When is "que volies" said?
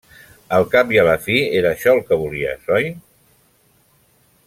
2.09-2.67